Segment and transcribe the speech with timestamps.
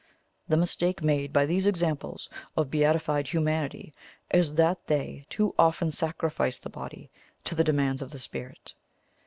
[0.47, 3.93] The mistake made by these examples of beatified Humanity
[4.33, 7.11] is that they too often sacrifice the body
[7.43, 8.73] to the demands of the spirit.